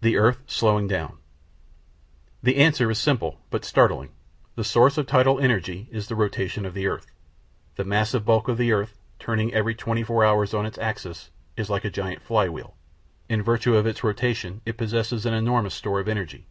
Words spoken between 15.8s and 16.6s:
of energy.